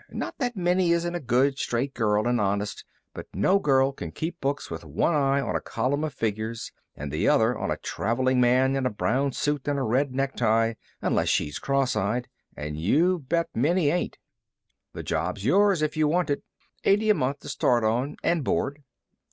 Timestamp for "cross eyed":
11.59-12.27